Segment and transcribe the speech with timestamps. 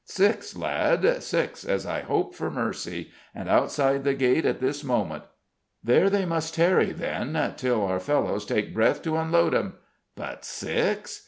[0.03, 5.25] "Six, lad six, as I hope for mercy: and outside the gate at this moment."
[5.83, 9.73] "There they must tarry, then, till our fellows take breath to unload 'em.
[10.15, 11.19] But six?